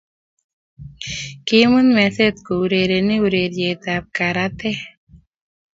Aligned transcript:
Kiimut 1.45 1.87
meset 1.95 2.35
kourereni 2.45 3.15
ureriet 3.25 3.81
ab 3.95 4.05
karataek 4.17 4.79